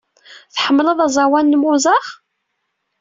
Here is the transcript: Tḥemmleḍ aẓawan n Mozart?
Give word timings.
Tḥemmleḍ 0.55 0.99
aẓawan 1.05 1.47
n 1.57 1.59
Mozart? 1.61 2.09